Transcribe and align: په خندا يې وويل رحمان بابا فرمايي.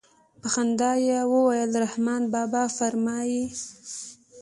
په 0.41 0.47
خندا 0.53 0.91
يې 1.07 1.19
وويل 1.33 1.71
رحمان 1.83 2.23
بابا 2.33 2.63
فرمايي. 2.77 3.43